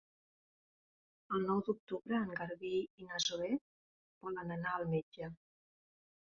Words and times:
El 1.35 1.43
nou 1.49 1.59
d'octubre 1.67 2.17
en 2.19 2.31
Garbí 2.39 2.71
i 3.03 3.07
na 3.11 3.21
Zoè 3.27 3.51
volen 4.25 4.55
anar 4.57 4.75
al 4.79 4.89
metge. 4.97 5.31